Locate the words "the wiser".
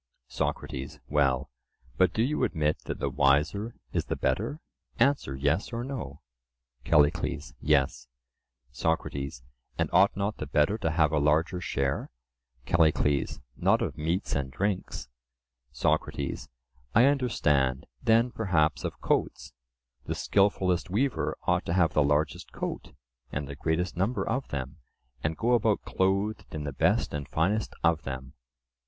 2.97-3.75